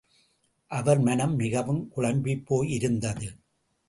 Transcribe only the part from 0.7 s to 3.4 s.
அவர் மனம் மிகவும் குழம்பிப்போய் இருந்தது.